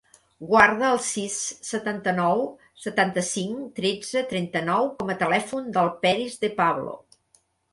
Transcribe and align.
Guarda 0.51 0.85
el 0.93 0.99
sis, 1.07 1.35
setanta-nou, 1.67 2.41
setanta-cinc, 2.85 3.61
tretze, 3.81 4.25
trenta-nou 4.35 4.89
com 5.03 5.13
a 5.15 5.17
telèfon 5.23 5.71
del 5.77 5.93
Peris 6.07 6.41
De 6.47 6.51
Pablo. 6.63 6.99